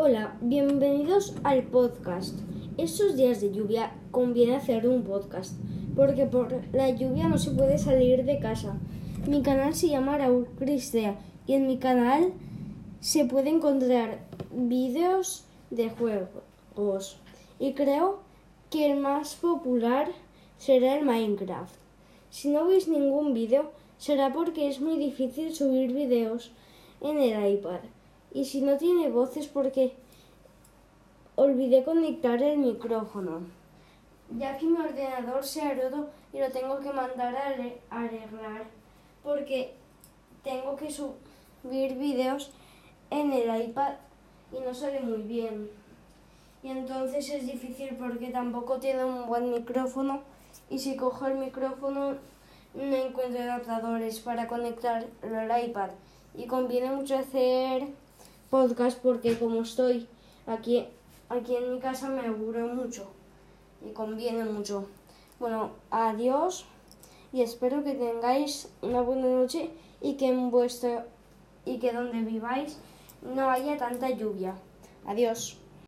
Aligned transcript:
Hola, 0.00 0.38
bienvenidos 0.40 1.34
al 1.42 1.64
podcast. 1.64 2.38
Estos 2.76 3.16
días 3.16 3.40
de 3.40 3.50
lluvia 3.50 3.92
conviene 4.12 4.54
hacer 4.54 4.86
un 4.86 5.02
podcast, 5.02 5.54
porque 5.96 6.24
por 6.24 6.54
la 6.72 6.88
lluvia 6.90 7.26
no 7.26 7.36
se 7.36 7.50
puede 7.50 7.78
salir 7.78 8.24
de 8.24 8.38
casa. 8.38 8.78
Mi 9.26 9.42
canal 9.42 9.74
se 9.74 9.88
llama 9.88 10.16
Raúl 10.16 10.46
Cristea 10.56 11.18
y 11.48 11.54
en 11.54 11.66
mi 11.66 11.78
canal 11.78 12.32
se 13.00 13.24
puede 13.24 13.50
encontrar 13.50 14.20
vídeos 14.52 15.46
de 15.70 15.90
juegos. 15.90 17.18
Y 17.58 17.72
creo 17.72 18.20
que 18.70 18.92
el 18.92 19.00
más 19.00 19.34
popular 19.34 20.12
será 20.58 20.96
el 20.96 21.04
Minecraft. 21.04 21.74
Si 22.30 22.50
no 22.50 22.66
veis 22.68 22.86
ningún 22.86 23.34
vídeo, 23.34 23.72
será 23.96 24.32
porque 24.32 24.68
es 24.68 24.80
muy 24.80 24.96
difícil 24.96 25.52
subir 25.56 25.92
vídeos 25.92 26.52
en 27.00 27.18
el 27.18 27.54
iPad. 27.54 27.80
Y 28.32 28.44
si 28.44 28.60
no 28.60 28.76
tiene 28.76 29.10
voz 29.10 29.36
es 29.36 29.46
porque 29.46 29.94
olvidé 31.34 31.84
conectar 31.84 32.42
el 32.42 32.58
micrófono. 32.58 33.40
Ya 34.36 34.58
que 34.58 34.66
mi 34.66 34.78
ordenador 34.78 35.44
se 35.44 35.62
ha 35.62 35.74
roto 35.74 36.08
y 36.32 36.40
lo 36.40 36.50
tengo 36.50 36.78
que 36.80 36.92
mandar 36.92 37.34
a 37.36 37.96
arreglar 37.96 38.64
porque 39.22 39.74
tengo 40.44 40.76
que 40.76 40.90
subir 40.90 41.94
vídeos 41.96 42.50
en 43.10 43.32
el 43.32 43.68
iPad 43.68 43.94
y 44.52 44.60
no 44.60 44.74
sale 44.74 45.00
muy 45.00 45.22
bien. 45.22 45.70
Y 46.62 46.70
entonces 46.70 47.30
es 47.30 47.46
difícil 47.46 47.96
porque 47.96 48.28
tampoco 48.28 48.78
tiene 48.78 49.04
un 49.04 49.26
buen 49.26 49.50
micrófono 49.50 50.22
y 50.68 50.78
si 50.78 50.96
cojo 50.96 51.26
el 51.26 51.38
micrófono 51.38 52.16
no 52.74 52.96
encuentro 52.96 53.42
adaptadores 53.42 54.20
para 54.20 54.46
conectar 54.46 55.06
al 55.22 55.64
iPad. 55.64 55.90
Y 56.34 56.46
conviene 56.46 56.90
mucho 56.90 57.16
hacer 57.16 57.88
podcast 58.50 58.98
porque 59.00 59.38
como 59.38 59.62
estoy 59.62 60.08
aquí, 60.46 60.86
aquí 61.28 61.56
en 61.56 61.74
mi 61.74 61.80
casa 61.80 62.08
me 62.08 62.20
aburro 62.20 62.68
mucho 62.68 63.06
y 63.86 63.92
conviene 63.92 64.44
mucho. 64.44 64.86
Bueno, 65.38 65.70
adiós 65.90 66.64
y 67.32 67.42
espero 67.42 67.84
que 67.84 67.94
tengáis 67.94 68.70
una 68.82 69.00
buena 69.00 69.28
noche 69.28 69.70
y 70.00 70.14
que 70.14 70.28
en 70.28 70.50
vuestro 70.50 71.04
y 71.64 71.78
que 71.78 71.92
donde 71.92 72.22
viváis 72.22 72.78
no 73.22 73.50
haya 73.50 73.76
tanta 73.76 74.10
lluvia. 74.10 74.54
Adiós. 75.06 75.58